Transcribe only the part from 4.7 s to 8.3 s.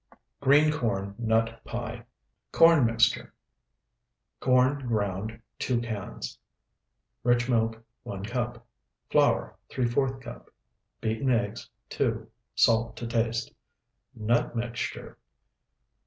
ground, 2 cans. Rich milk, 1